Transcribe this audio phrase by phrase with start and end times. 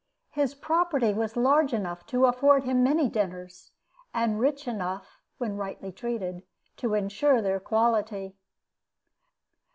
[0.31, 3.69] His property was large enough to afford him many dinners,
[4.15, 6.41] and rich enough (when rightly treated)
[6.77, 8.35] to insure their quality.